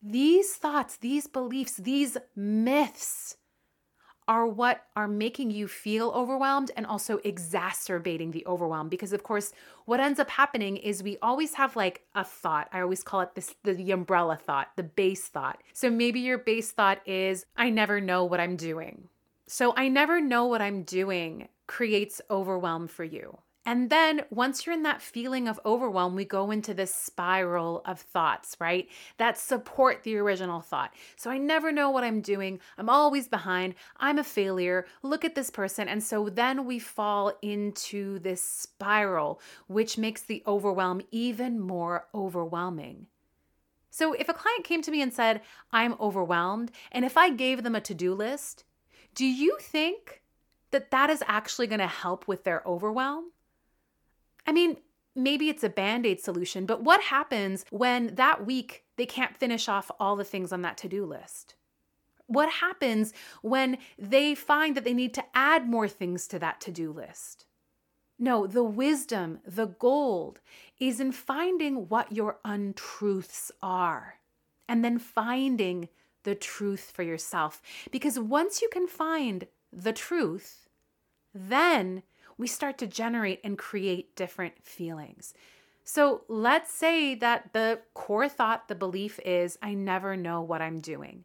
These 0.01 0.55
thoughts, 0.55 0.97
these 0.97 1.27
beliefs, 1.27 1.77
these 1.77 2.17
myths 2.37 3.37
are 4.29 4.47
what 4.47 4.87
are 4.95 5.09
making 5.09 5.51
you 5.51 5.67
feel 5.67 6.11
overwhelmed 6.11 6.71
and 6.77 6.87
also 6.87 7.19
exacerbating 7.25 8.31
the 8.31 8.47
overwhelm 8.47 8.89
because 8.89 9.12
of 9.12 9.23
course 9.25 9.53
what 9.85 9.99
ends 9.99 10.21
up 10.21 10.31
happening 10.31 10.77
is 10.77 11.03
we 11.03 11.19
always 11.21 11.55
have 11.55 11.75
like 11.75 12.03
a 12.15 12.23
thought 12.23 12.69
i 12.73 12.81
always 12.81 13.03
call 13.03 13.21
it 13.21 13.35
this 13.35 13.55
the, 13.65 13.75
the 13.75 13.91
umbrella 13.91 14.37
thought 14.37 14.69
the 14.77 14.83
base 14.83 15.27
thought 15.27 15.61
so 15.73 15.91
maybe 15.91 16.21
your 16.21 16.39
base 16.39 16.71
thought 16.71 17.07
is 17.07 17.45
i 17.57 17.69
never 17.69 18.01
know 18.01 18.25
what 18.25 18.39
i'm 18.39 18.55
doing 18.55 19.09
so 19.52 19.75
I 19.76 19.88
never 19.88 20.18
know 20.18 20.47
what 20.47 20.62
I'm 20.62 20.82
doing 20.82 21.49
creates 21.66 22.23
overwhelm 22.30 22.88
for 22.88 23.04
you. 23.04 23.37
And 23.66 23.90
then 23.90 24.23
once 24.30 24.64
you're 24.64 24.75
in 24.75 24.85
that 24.85 25.02
feeling 25.02 25.47
of 25.47 25.61
overwhelm, 25.66 26.14
we 26.14 26.25
go 26.25 26.50
into 26.50 26.73
this 26.73 26.94
spiral 26.94 27.82
of 27.85 28.00
thoughts, 28.00 28.56
right? 28.59 28.88
That 29.18 29.37
support 29.37 30.04
the 30.04 30.16
original 30.16 30.62
thought. 30.62 30.94
So 31.16 31.30
I 31.30 31.37
never 31.37 31.71
know 31.71 31.90
what 31.90 32.02
I'm 32.02 32.23
doing. 32.23 32.61
I'm 32.78 32.88
always 32.88 33.28
behind. 33.28 33.75
I'm 33.99 34.18
a 34.18 34.25
failure. 34.25 34.87
Look 35.02 35.23
at 35.23 35.35
this 35.35 35.50
person. 35.50 35.87
And 35.87 36.02
so 36.02 36.30
then 36.30 36.64
we 36.64 36.78
fall 36.78 37.35
into 37.42 38.21
this 38.21 38.42
spiral, 38.42 39.38
which 39.66 39.99
makes 39.99 40.23
the 40.23 40.42
overwhelm 40.47 41.02
even 41.11 41.61
more 41.61 42.06
overwhelming. 42.14 43.06
So 43.90 44.14
if 44.14 44.30
a 44.30 44.35
client 44.35 44.64
came 44.64 44.80
to 44.80 44.90
me 44.90 45.02
and 45.02 45.12
said, 45.12 45.42
I'm 45.71 45.92
overwhelmed, 46.00 46.73
and 46.90 47.04
if 47.04 47.18
I 47.18 47.28
gave 47.28 47.62
them 47.62 47.75
a 47.75 47.82
to 47.82 47.92
do 47.92 48.14
list, 48.14 48.64
do 49.14 49.26
you 49.26 49.57
think 49.61 50.23
that 50.71 50.90
that 50.90 51.11
is 51.11 51.23
actually 51.26 51.66
going 51.66 51.81
to 51.81 51.87
help 51.87 52.26
with 52.26 52.45
their 52.45 52.62
overwhelm? 52.66 53.33
I 54.47 54.52
mean, 54.52 54.78
maybe 55.14 55.49
it's 55.49 55.64
a 55.64 55.69
band 55.69 56.07
aid 56.07 56.21
solution, 56.21 56.66
but 56.66 56.83
what 56.83 57.02
happens 57.02 57.64
when 57.71 58.14
that 58.14 58.47
week 58.47 58.85
they 58.97 59.07
can't 59.07 59.37
finish 59.37 59.69
off 59.69 59.90
all 60.00 60.16
the 60.16 60.25
things 60.25 60.52
on 60.52 60.62
that 60.62 60.78
to 60.78 60.88
do 60.88 61.04
list? 61.04 61.54
What 62.26 62.49
happens 62.49 63.12
when 63.42 63.78
they 63.99 64.35
find 64.35 64.76
that 64.76 64.85
they 64.85 64.95
need 64.95 65.12
to 65.14 65.25
add 65.35 65.69
more 65.69 65.88
things 65.88 66.26
to 66.28 66.38
that 66.38 66.61
to 66.62 66.71
do 66.71 66.90
list? 66.90 67.45
No, 68.19 68.47
the 68.47 68.62
wisdom, 68.62 69.40
the 69.45 69.66
gold 69.66 70.40
is 70.78 71.00
in 71.00 71.12
finding 71.12 71.88
what 71.88 72.12
your 72.12 72.38
untruths 72.45 73.50
are 73.62 74.21
and 74.69 74.85
then 74.85 74.99
finding 74.99 75.88
the 76.25 76.35
truth 76.35 76.91
for 76.95 77.02
yourself. 77.02 77.61
Because 77.91 78.19
once 78.19 78.62
you 78.62 78.69
can 78.73 78.87
find 78.87 79.47
the 79.73 79.93
truth, 79.93 80.69
then 81.35 82.02
we 82.37 82.47
start 82.47 82.79
to 82.79 82.87
generate 82.87 83.41
and 83.45 83.59
create 83.59 84.17
different 84.17 84.55
feelings. 84.62 85.35
So 85.85 86.23
let's 86.29 86.73
say 86.73 87.14
that 87.17 87.52
the 87.52 87.81
core 87.95 88.29
thought, 88.29 88.69
the 88.69 88.75
belief 88.75 89.19
is, 89.25 89.59
I 89.62 89.75
never 89.75 90.17
know 90.17 90.41
what 90.41 90.62
I'm 90.62 90.81
doing. 90.81 91.25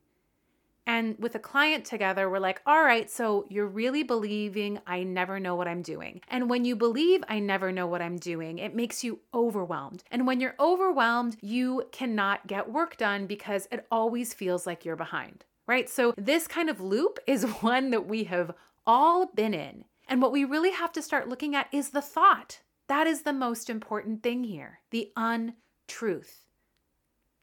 And 0.88 1.17
with 1.20 1.36
a 1.36 1.39
client 1.39 1.84
together, 1.84 2.29
we're 2.29 2.39
like, 2.39 2.62
all 2.65 2.82
right, 2.82 3.12
so 3.12 3.46
you're 3.50 3.67
really 3.67 4.03
believing 4.03 4.79
I 4.88 5.03
never 5.03 5.38
know 5.38 5.53
what 5.53 5.67
I'm 5.67 5.82
doing. 5.82 6.22
And 6.29 6.50
when 6.50 6.63
you 6.63 6.77
believe 6.77 7.25
I 7.27 7.39
never 7.39 7.74
know 7.74 7.86
what 7.86 8.01
I'm 8.01 8.15
doing, 8.15 8.58
it 8.58 8.74
makes 8.74 9.03
you 9.03 9.20
overwhelmed. 9.34 10.06
And 10.10 10.25
when 10.25 10.39
you're 10.39 10.56
overwhelmed, 10.62 11.36
you 11.41 11.84
cannot 11.91 12.48
get 12.48 12.72
work 12.72 12.96
done 12.96 13.27
because 13.27 13.67
it 13.70 13.86
always 13.91 14.34
feels 14.34 14.65
like 14.65 14.86
you're 14.86 14.96
behind, 14.96 15.44
right? 15.67 15.89
So 15.89 16.13
this 16.17 16.48
kind 16.48 16.70
of 16.70 16.79
loop 16.79 17.20
is 17.27 17.44
one 17.44 17.89
that 17.89 18.08
we 18.08 18.24
have 18.24 18.53
all 18.86 19.25
been 19.36 19.53
in. 19.53 19.84
And 20.08 20.22
what 20.22 20.32
we 20.32 20.46
really 20.46 20.72
have 20.72 20.94
to 20.94 21.01
start 21.01 21.27
looking 21.27 21.53
at 21.53 21.67
is 21.74 21.89
the 21.89 22.01
thought. 22.01 22.62
That 22.88 23.08
is 23.08 23.24
the 23.24 23.34
most 23.34 23.70
important 23.70 24.24
thing 24.24 24.46
here 24.46 24.79
the 24.91 25.12
untruth. 25.17 26.46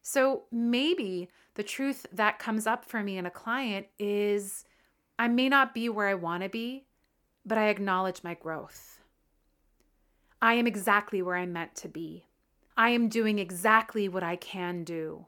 So 0.07 0.43
maybe 0.53 1.31
the 1.55 1.63
truth 1.63 2.05
that 2.13 2.39
comes 2.39 2.67
up 2.67 2.85
for 2.85 3.03
me 3.03 3.17
in 3.17 3.25
a 3.25 3.31
client 3.31 3.87
is 3.99 4.67
I 5.19 5.29
may 5.29 5.49
not 5.49 5.73
be 5.73 5.89
where 5.89 6.09
I 6.09 6.15
want 6.15 6.43
to 6.43 6.51
be, 6.51 6.85
but 7.47 7.57
I 7.57 7.69
acknowledge 7.69 8.23
my 8.23 8.35
growth. 8.35 9.01
I 10.43 10.55
am 10.55 10.67
exactly 10.67 11.23
where 11.23 11.37
I'm 11.37 11.55
meant 11.55 11.75
to 11.77 11.89
be. 11.89 12.27
I 12.77 12.91
am 12.91 13.09
doing 13.09 13.39
exactly 13.39 14.07
what 14.07 14.23
I 14.23 14.37
can 14.37 14.85
do. 14.85 15.25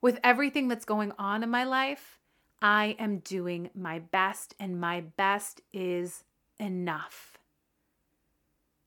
With 0.00 0.20
everything 0.22 0.68
that's 0.68 0.84
going 0.84 1.10
on 1.18 1.42
in 1.42 1.50
my 1.50 1.64
life, 1.64 2.20
I 2.62 2.94
am 3.00 3.18
doing 3.18 3.68
my 3.74 3.98
best, 3.98 4.54
and 4.60 4.80
my 4.80 5.00
best 5.00 5.60
is 5.72 6.22
enough. 6.60 7.36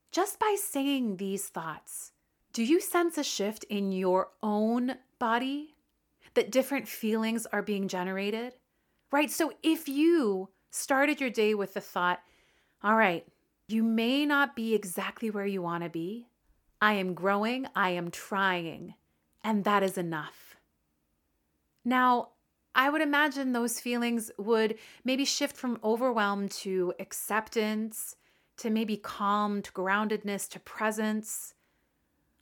Just 0.10 0.40
by 0.40 0.56
saying 0.58 1.18
these 1.18 1.50
thoughts, 1.50 2.14
do 2.54 2.64
you 2.64 2.82
sense 2.82 3.18
a 3.18 3.24
shift 3.24 3.64
in 3.66 3.92
your 3.92 4.30
own 4.42 4.96
body? 5.20 5.76
That 6.34 6.52
different 6.52 6.88
feelings 6.88 7.46
are 7.48 7.62
being 7.62 7.88
generated? 7.88 8.56
Right? 9.12 9.30
So 9.30 9.54
if 9.64 9.90
you 9.90 10.50
started 10.70 11.20
your 11.20 11.30
day 11.30 11.54
with 11.54 11.74
the 11.74 11.82
thought, 11.82 12.22
all 12.84 12.96
right, 12.96 13.26
you 13.68 13.84
may 13.84 14.26
not 14.26 14.56
be 14.56 14.74
exactly 14.74 15.30
where 15.30 15.46
you 15.46 15.62
want 15.62 15.84
to 15.84 15.90
be. 15.90 16.28
I 16.82 16.94
am 16.94 17.14
growing, 17.14 17.68
I 17.76 17.92
am 17.92 18.12
trying, 18.12 18.96
and 19.44 19.64
that 19.66 19.84
is 19.84 19.98
enough. 19.98 20.56
Now, 21.86 22.30
I 22.74 22.90
would 22.90 23.02
imagine 23.02 23.52
those 23.52 23.80
feelings 23.80 24.32
would 24.38 24.78
maybe 25.04 25.26
shift 25.26 25.56
from 25.56 25.80
overwhelm 25.84 26.48
to 26.50 26.94
acceptance, 27.00 28.16
to 28.58 28.70
maybe 28.70 28.98
calm, 28.98 29.62
to 29.62 29.72
groundedness, 29.74 30.50
to 30.50 30.60
presence 30.60 31.54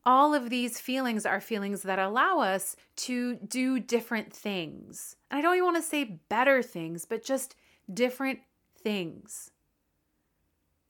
all 0.06 0.34
of 0.34 0.50
these 0.50 0.80
feelings 0.80 1.26
are 1.26 1.42
feelings 1.42 1.84
that 1.84 2.00
allow 2.00 2.40
us 2.40 2.76
to 2.96 3.36
do 3.36 3.80
different 3.80 4.34
things. 4.34 5.16
And 5.30 5.38
I 5.38 5.42
don't 5.42 5.56
even 5.56 5.66
want 5.66 5.78
to 5.78 5.84
say 5.84 6.20
better 6.30 6.62
things, 6.64 7.06
but 7.06 7.24
just 7.24 7.56
different 7.94 8.40
things. 8.82 9.52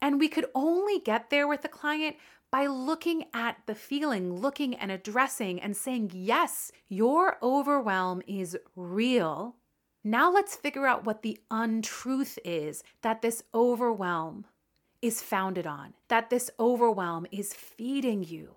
And 0.01 0.19
we 0.19 0.29
could 0.29 0.45
only 0.55 0.99
get 0.99 1.29
there 1.29 1.47
with 1.47 1.61
the 1.61 1.67
client 1.67 2.15
by 2.51 2.67
looking 2.67 3.25
at 3.33 3.57
the 3.65 3.75
feeling, 3.75 4.33
looking 4.33 4.75
and 4.75 4.91
addressing 4.91 5.61
and 5.61 5.75
saying, 5.75 6.11
yes, 6.13 6.71
your 6.87 7.37
overwhelm 7.43 8.21
is 8.27 8.57
real. 8.75 9.55
Now 10.03 10.31
let's 10.31 10.55
figure 10.55 10.87
out 10.87 11.05
what 11.05 11.21
the 11.21 11.39
untruth 11.51 12.39
is 12.45 12.83
that 13.01 13.21
this 13.21 13.43
overwhelm 13.53 14.45
is 15.01 15.21
founded 15.21 15.67
on, 15.67 15.93
that 16.07 16.29
this 16.29 16.49
overwhelm 16.59 17.25
is 17.31 17.53
feeding 17.53 18.23
you. 18.23 18.55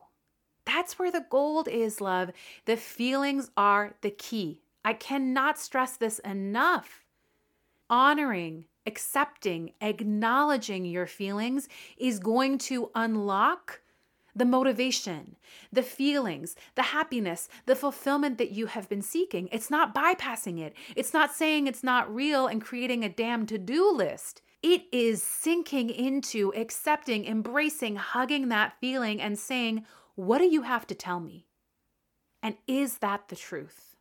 That's 0.74 0.98
where 0.98 1.10
the 1.10 1.26
gold 1.28 1.68
is, 1.68 2.00
love. 2.00 2.30
The 2.64 2.76
feelings 2.78 3.50
are 3.56 3.94
the 4.00 4.10
key. 4.10 4.62
I 4.84 4.94
cannot 4.94 5.58
stress 5.58 5.96
this 5.96 6.18
enough. 6.20 7.04
Honoring, 7.90 8.64
accepting, 8.86 9.72
acknowledging 9.82 10.86
your 10.86 11.06
feelings 11.06 11.68
is 11.98 12.18
going 12.18 12.56
to 12.58 12.90
unlock 12.94 13.82
the 14.34 14.46
motivation, 14.46 15.36
the 15.70 15.82
feelings, 15.82 16.56
the 16.74 16.82
happiness, 16.84 17.50
the 17.66 17.76
fulfillment 17.76 18.38
that 18.38 18.52
you 18.52 18.64
have 18.64 18.88
been 18.88 19.02
seeking. 19.02 19.50
It's 19.52 19.70
not 19.70 19.94
bypassing 19.94 20.58
it. 20.58 20.72
It's 20.96 21.12
not 21.12 21.34
saying 21.34 21.66
it's 21.66 21.84
not 21.84 22.12
real 22.12 22.46
and 22.46 22.62
creating 22.62 23.04
a 23.04 23.10
damn 23.10 23.44
to 23.46 23.58
do 23.58 23.92
list. 23.92 24.40
it 24.62 24.84
is 24.92 25.22
sinking 25.22 25.90
into 25.90 26.52
accepting, 26.54 27.26
embracing, 27.26 27.96
hugging 27.96 28.48
that 28.48 28.78
feeling 28.80 29.20
and 29.20 29.38
saying, 29.38 29.84
What 30.14 30.38
do 30.38 30.44
you 30.44 30.62
have 30.62 30.86
to 30.88 30.94
tell 30.94 31.20
me? 31.20 31.46
And 32.42 32.56
is 32.66 32.98
that 32.98 33.28
the 33.28 33.36
truth? 33.36 33.96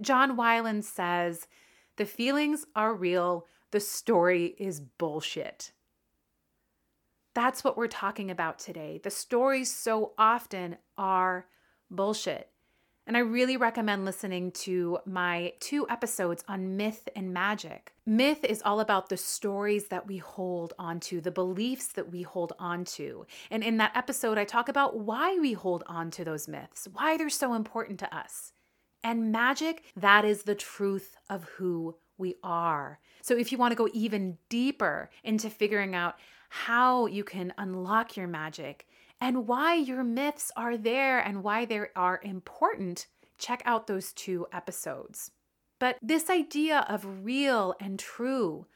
John 0.00 0.36
Wineland 0.36 0.84
says, 0.84 1.46
The 1.96 2.06
feelings 2.06 2.64
are 2.74 2.94
real, 2.94 3.46
the 3.70 3.80
story 3.80 4.54
is 4.58 4.80
bullshit. 4.80 5.72
That's 7.34 7.62
what 7.62 7.76
we're 7.76 7.86
talking 7.86 8.30
about 8.30 8.58
today. 8.58 9.00
The 9.02 9.10
stories 9.10 9.74
so 9.74 10.12
often 10.18 10.78
are 10.98 11.46
bullshit. 11.90 12.50
And 13.06 13.16
I 13.16 13.20
really 13.20 13.56
recommend 13.56 14.04
listening 14.04 14.52
to 14.52 14.98
my 15.04 15.54
two 15.58 15.86
episodes 15.88 16.44
on 16.46 16.76
myth 16.76 17.08
and 17.16 17.32
magic. 17.32 17.92
Myth 18.06 18.44
is 18.44 18.62
all 18.64 18.78
about 18.78 19.08
the 19.08 19.16
stories 19.16 19.88
that 19.88 20.06
we 20.06 20.18
hold 20.18 20.74
onto, 20.78 21.20
the 21.20 21.30
beliefs 21.30 21.88
that 21.88 22.12
we 22.12 22.22
hold 22.22 22.52
onto. 22.58 23.24
And 23.50 23.64
in 23.64 23.78
that 23.78 23.96
episode, 23.96 24.38
I 24.38 24.44
talk 24.44 24.68
about 24.68 24.98
why 24.98 25.38
we 25.38 25.54
hold 25.54 25.82
on 25.86 26.10
to 26.12 26.24
those 26.24 26.46
myths, 26.46 26.86
why 26.92 27.16
they're 27.16 27.30
so 27.30 27.54
important 27.54 27.98
to 28.00 28.16
us. 28.16 28.52
And 29.02 29.32
magic, 29.32 29.82
that 29.96 30.24
is 30.24 30.42
the 30.42 30.54
truth 30.54 31.16
of 31.28 31.44
who 31.56 31.96
we 32.18 32.36
are. 32.44 33.00
So 33.22 33.36
if 33.36 33.50
you 33.50 33.58
want 33.58 33.72
to 33.72 33.76
go 33.76 33.88
even 33.92 34.36
deeper 34.48 35.10
into 35.24 35.50
figuring 35.50 35.94
out 35.94 36.16
how 36.50 37.06
you 37.06 37.24
can 37.24 37.54
unlock 37.58 38.16
your 38.16 38.26
magic 38.26 38.86
and 39.20 39.46
why 39.46 39.74
your 39.74 40.02
myths 40.02 40.50
are 40.56 40.76
there 40.76 41.18
and 41.18 41.42
why 41.42 41.64
they 41.64 41.82
are 41.94 42.20
important, 42.22 43.06
check 43.38 43.62
out 43.64 43.86
those 43.86 44.12
two 44.12 44.46
episodes. 44.52 45.30
But 45.78 45.96
this 46.02 46.30
idea 46.30 46.84
of 46.88 47.24
real 47.24 47.74
and 47.80 47.98
true, 47.98 48.66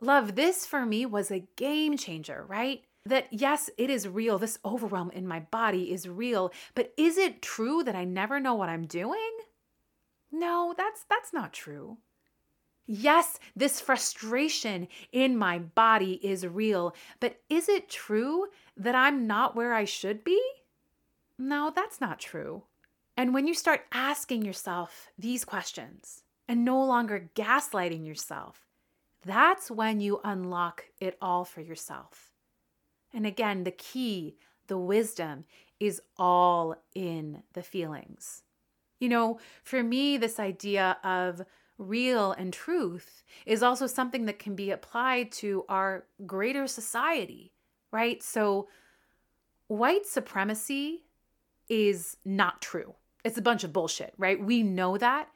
love, 0.00 0.34
this 0.34 0.64
for 0.64 0.86
me 0.86 1.06
was 1.06 1.30
a 1.30 1.46
game 1.56 1.96
changer, 1.96 2.44
right? 2.48 2.82
That 3.04 3.26
yes, 3.32 3.68
it 3.78 3.90
is 3.90 4.06
real. 4.06 4.38
This 4.38 4.58
overwhelm 4.64 5.10
in 5.10 5.26
my 5.26 5.40
body 5.40 5.92
is 5.92 6.08
real, 6.08 6.52
but 6.74 6.92
is 6.96 7.18
it 7.18 7.42
true 7.42 7.82
that 7.82 7.96
I 7.96 8.04
never 8.04 8.38
know 8.38 8.54
what 8.54 8.68
I'm 8.68 8.86
doing? 8.86 9.30
No, 10.30 10.72
that's 10.76 11.04
that's 11.10 11.32
not 11.32 11.52
true. 11.52 11.98
Yes, 12.86 13.38
this 13.54 13.80
frustration 13.80 14.88
in 15.12 15.36
my 15.36 15.58
body 15.58 16.14
is 16.22 16.46
real, 16.46 16.94
but 17.20 17.40
is 17.48 17.68
it 17.68 17.88
true 17.88 18.46
that 18.76 18.94
I'm 18.94 19.26
not 19.26 19.54
where 19.54 19.72
I 19.72 19.84
should 19.84 20.24
be? 20.24 20.40
No, 21.38 21.72
that's 21.74 22.00
not 22.00 22.18
true. 22.18 22.64
And 23.16 23.32
when 23.34 23.46
you 23.46 23.54
start 23.54 23.86
asking 23.92 24.44
yourself 24.44 25.08
these 25.18 25.44
questions 25.44 26.22
and 26.48 26.64
no 26.64 26.82
longer 26.84 27.30
gaslighting 27.34 28.06
yourself, 28.06 28.66
that's 29.24 29.70
when 29.70 30.00
you 30.00 30.20
unlock 30.24 30.84
it 30.98 31.16
all 31.20 31.44
for 31.44 31.60
yourself. 31.60 32.32
And 33.14 33.26
again, 33.26 33.64
the 33.64 33.70
key, 33.70 34.36
the 34.66 34.78
wisdom 34.78 35.44
is 35.78 36.00
all 36.16 36.76
in 36.94 37.42
the 37.52 37.62
feelings. 37.62 38.42
You 38.98 39.08
know, 39.08 39.38
for 39.62 39.82
me, 39.82 40.16
this 40.16 40.40
idea 40.40 40.96
of 41.04 41.42
real 41.82 42.32
and 42.32 42.52
truth 42.52 43.22
is 43.46 43.62
also 43.62 43.86
something 43.86 44.26
that 44.26 44.38
can 44.38 44.54
be 44.54 44.70
applied 44.70 45.32
to 45.32 45.64
our 45.68 46.04
greater 46.26 46.66
society, 46.66 47.52
right? 47.90 48.22
So, 48.22 48.68
white 49.66 50.06
supremacy 50.06 51.04
is 51.68 52.16
not 52.24 52.60
true. 52.60 52.94
It's 53.24 53.38
a 53.38 53.42
bunch 53.42 53.64
of 53.64 53.72
bullshit, 53.72 54.14
right? 54.18 54.42
We 54.42 54.62
know 54.62 54.98
that. 54.98 55.28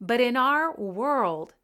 But 0.00 0.20
in 0.20 0.36
our 0.36 0.74
world, 0.76 1.54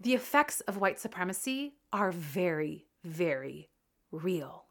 the 0.00 0.14
effects 0.14 0.60
of 0.62 0.78
white 0.78 0.98
supremacy 0.98 1.74
are 1.92 2.10
very, 2.12 2.86
very 3.04 3.70
real. 4.10 4.64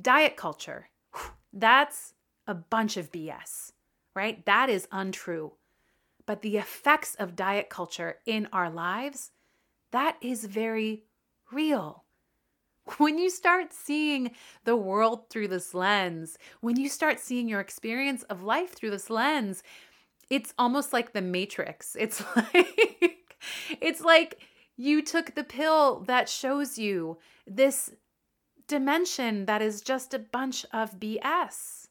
Diet 0.00 0.36
culture, 0.36 0.88
that's 1.52 2.14
a 2.46 2.54
bunch 2.54 2.96
of 2.96 3.12
BS, 3.12 3.72
right? 4.14 4.44
That 4.46 4.70
is 4.70 4.88
untrue. 4.92 5.52
But 6.26 6.42
the 6.42 6.56
effects 6.56 7.14
of 7.16 7.36
diet 7.36 7.68
culture 7.68 8.16
in 8.26 8.48
our 8.52 8.70
lives, 8.70 9.32
that 9.90 10.16
is 10.20 10.44
very 10.44 11.04
real. 11.50 12.04
When 12.98 13.16
you 13.16 13.30
start 13.30 13.72
seeing 13.72 14.32
the 14.64 14.76
world 14.76 15.30
through 15.30 15.48
this 15.48 15.72
lens, 15.72 16.36
when 16.60 16.74
you 16.76 16.88
start 16.88 17.20
seeing 17.20 17.48
your 17.48 17.60
experience 17.60 18.24
of 18.24 18.42
life 18.42 18.74
through 18.74 18.90
this 18.90 19.08
lens, 19.08 19.62
it's 20.28 20.52
almost 20.58 20.92
like 20.92 21.12
the 21.12 21.22
matrix. 21.22 21.96
It's 22.00 22.24
like 22.34 23.36
it's 23.80 24.00
like 24.00 24.40
you 24.76 25.02
took 25.02 25.34
the 25.34 25.44
pill 25.44 26.00
that 26.06 26.28
shows 26.28 26.78
you 26.78 27.18
this 27.46 27.90
dimension 28.66 29.46
that 29.46 29.62
is 29.62 29.80
just 29.80 30.14
a 30.14 30.18
bunch 30.18 30.64
of 30.72 30.98
BS. 30.98 31.88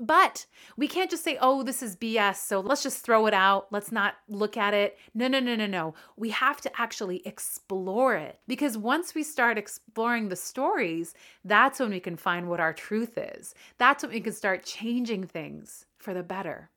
But 0.00 0.46
we 0.76 0.88
can't 0.88 1.10
just 1.10 1.22
say, 1.22 1.38
oh, 1.40 1.62
this 1.62 1.82
is 1.82 1.96
BS, 1.96 2.36
so 2.36 2.60
let's 2.60 2.82
just 2.82 3.04
throw 3.04 3.26
it 3.26 3.34
out. 3.34 3.68
Let's 3.70 3.92
not 3.92 4.14
look 4.28 4.56
at 4.56 4.74
it. 4.74 4.98
No, 5.14 5.28
no, 5.28 5.40
no, 5.40 5.54
no, 5.54 5.66
no. 5.66 5.94
We 6.16 6.30
have 6.30 6.60
to 6.62 6.80
actually 6.80 7.22
explore 7.26 8.16
it 8.16 8.40
because 8.48 8.76
once 8.76 9.14
we 9.14 9.22
start 9.22 9.56
exploring 9.56 10.28
the 10.28 10.36
stories, 10.36 11.14
that's 11.44 11.78
when 11.78 11.90
we 11.90 12.00
can 12.00 12.16
find 12.16 12.48
what 12.48 12.60
our 12.60 12.72
truth 12.72 13.16
is. 13.16 13.54
That's 13.78 14.02
when 14.02 14.12
we 14.12 14.20
can 14.20 14.32
start 14.32 14.64
changing 14.64 15.24
things 15.24 15.86
for 15.98 16.12
the 16.12 16.22
better. 16.22 16.70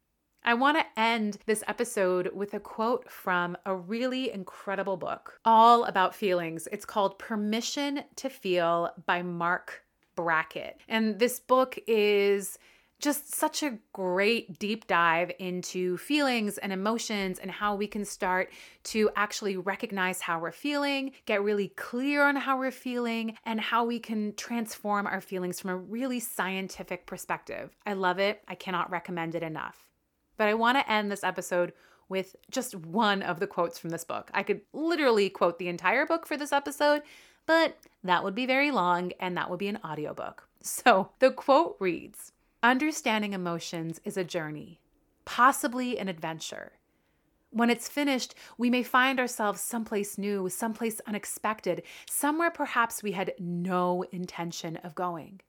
I 0.44 0.54
want 0.54 0.78
to 0.78 1.00
end 1.00 1.40
this 1.46 1.64
episode 1.68 2.32
with 2.34 2.54
a 2.54 2.60
quote 2.60 3.12
from 3.12 3.58
a 3.66 3.76
really 3.76 4.32
incredible 4.32 4.96
book 4.96 5.42
all 5.44 5.84
about 5.84 6.16
feelings. 6.16 6.70
It's 6.72 6.86
called 6.86 7.20
Permission 7.20 8.04
to 8.16 8.30
Feel 8.30 8.92
by 9.06 9.24
Marc 9.24 9.84
Brackett. 10.16 10.80
And 10.88 11.20
this 11.20 11.42
book 11.42 11.78
is 11.86 12.58
just 13.00 13.36
such 13.36 13.62
a 13.62 13.78
great 13.94 14.58
deep 14.60 14.88
dive 14.88 15.32
into 15.40 15.98
feelings 15.98 16.58
and 16.58 16.74
emotions 16.74 17.38
and 17.40 17.52
how 17.52 17.76
we 17.76 17.88
can 17.88 18.04
start 18.04 18.52
to 18.84 19.10
actually 19.16 19.58
recognize 19.58 20.22
how 20.22 20.40
we're 20.40 20.52
feeling, 20.52 21.12
get 21.26 21.44
really 21.44 21.68
clear 21.70 22.24
on 22.24 22.36
how 22.36 22.58
we're 22.58 22.72
feeling, 22.72 23.38
and 23.46 23.62
how 23.62 23.86
we 23.86 24.00
can 24.00 24.34
transform 24.36 25.06
our 25.06 25.22
feelings 25.22 25.60
from 25.60 25.70
a 25.70 25.78
really 25.78 26.20
scientific 26.20 27.06
perspective. 27.06 27.76
I 27.86 27.94
love 27.94 28.20
it. 28.20 28.42
I 28.48 28.56
cannot 28.56 28.90
recommend 28.90 29.36
it 29.36 29.44
enough. 29.44 29.90
But 30.38 30.48
I 30.48 30.54
want 30.54 30.78
to 30.78 30.92
end 30.92 31.12
this 31.12 31.24
episode 31.24 31.74
with 32.10 32.36
just 32.50 32.76
one 32.76 33.22
of 33.22 33.40
the 33.40 33.48
quotes 33.48 33.78
from 33.78 33.90
this 33.90 34.04
book. 34.04 34.32
I 34.34 34.44
could 34.44 34.62
literally 34.74 35.30
quote 35.30 35.60
the 35.60 35.68
entire 35.68 36.06
book 36.06 36.26
for 36.26 36.38
this 36.38 36.54
episode, 36.54 37.02
but 37.46 37.78
that 38.04 38.24
would 38.24 38.36
be 38.36 38.46
very 38.46 38.72
long 38.72 39.12
and 39.20 39.36
that 39.38 39.50
would 39.50 39.60
be 39.60 39.68
an 39.68 39.80
audiobook. 39.84 40.48
So 40.62 41.12
the 41.20 41.32
quote 41.32 41.78
reads, 41.80 42.32
Understanding 42.64 43.34
emotions 43.34 44.02
is 44.04 44.18
a 44.18 44.24
journey, 44.24 44.80
possibly 45.26 46.00
an 46.00 46.08
adventure. 46.08 46.74
When 47.52 47.70
it's 47.70 47.88
finished, 47.88 48.34
we 48.58 48.70
may 48.70 48.82
find 48.82 49.20
ourselves 49.20 49.62
someplace 49.62 50.18
new, 50.18 50.50
someplace 50.50 51.00
unexpected, 51.06 51.84
somewhere 52.10 52.50
perhaps 52.50 53.04
we 53.04 53.12
had 53.12 53.34
no 53.40 54.04
intention 54.12 54.78
of 54.78 54.96
going. 54.96 55.42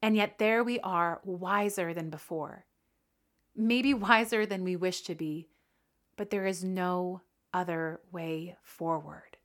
And 0.00 0.14
yet 0.14 0.38
there 0.38 0.62
we 0.62 0.78
are, 0.80 1.20
wiser 1.24 1.92
than 1.92 2.10
before. 2.10 2.64
Maybe 3.56 3.92
wiser 3.92 4.46
than 4.46 4.62
we 4.62 4.76
wish 4.76 5.02
to 5.02 5.14
be, 5.14 5.48
but 6.16 6.30
there 6.30 6.46
is 6.46 6.62
no 6.62 7.22
other 7.52 8.00
way 8.12 8.56
forward. 8.62 9.36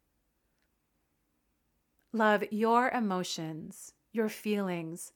Love, 2.14 2.44
your 2.52 2.90
emotions, 2.90 3.94
your 4.12 4.30
feelings, 4.30 5.14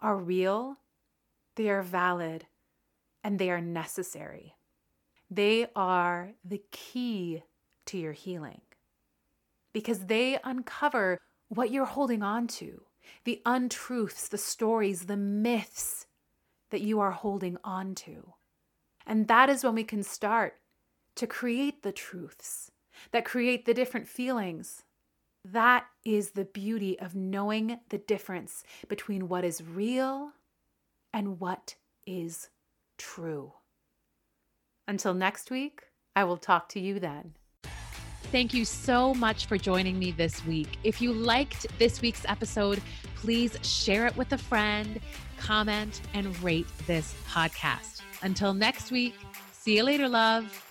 are 0.00 0.16
real, 0.16 0.76
they 1.56 1.68
are 1.68 1.82
valid, 1.82 2.46
and 3.24 3.38
they 3.38 3.50
are 3.50 3.60
necessary. 3.60 4.54
They 5.30 5.66
are 5.76 6.32
the 6.44 6.62
key 6.70 7.42
to 7.86 7.98
your 7.98 8.12
healing 8.12 8.62
because 9.72 10.06
they 10.06 10.38
uncover 10.44 11.18
what 11.48 11.70
you're 11.70 11.84
holding 11.84 12.22
on 12.22 12.46
to, 12.46 12.82
the 13.24 13.42
untruths, 13.44 14.28
the 14.28 14.38
stories, 14.38 15.06
the 15.06 15.16
myths 15.16 16.06
that 16.70 16.80
you 16.80 17.00
are 17.00 17.10
holding 17.10 17.56
on 17.64 17.94
to. 17.94 18.34
And 19.06 19.28
that 19.28 19.48
is 19.48 19.64
when 19.64 19.74
we 19.74 19.84
can 19.84 20.02
start 20.02 20.54
to 21.16 21.26
create 21.26 21.82
the 21.82 21.92
truths 21.92 22.70
that 23.12 23.24
create 23.24 23.64
the 23.64 23.74
different 23.74 24.08
feelings, 24.08 24.84
that 25.52 25.86
is 26.04 26.30
the 26.30 26.44
beauty 26.44 26.98
of 26.98 27.14
knowing 27.14 27.78
the 27.88 27.98
difference 27.98 28.64
between 28.88 29.28
what 29.28 29.44
is 29.44 29.62
real 29.62 30.32
and 31.12 31.40
what 31.40 31.76
is 32.06 32.48
true. 32.96 33.52
Until 34.86 35.14
next 35.14 35.50
week, 35.50 35.82
I 36.16 36.24
will 36.24 36.36
talk 36.36 36.68
to 36.70 36.80
you 36.80 36.98
then. 36.98 37.34
Thank 38.30 38.52
you 38.52 38.64
so 38.64 39.14
much 39.14 39.46
for 39.46 39.56
joining 39.56 39.98
me 39.98 40.10
this 40.10 40.44
week. 40.44 40.78
If 40.84 41.00
you 41.00 41.12
liked 41.12 41.66
this 41.78 42.02
week's 42.02 42.24
episode, 42.26 42.82
please 43.14 43.56
share 43.62 44.06
it 44.06 44.16
with 44.16 44.32
a 44.32 44.38
friend, 44.38 45.00
comment, 45.38 46.02
and 46.12 46.38
rate 46.42 46.66
this 46.86 47.14
podcast. 47.26 48.02
Until 48.22 48.52
next 48.52 48.90
week, 48.90 49.14
see 49.52 49.76
you 49.76 49.82
later, 49.82 50.08
love. 50.08 50.67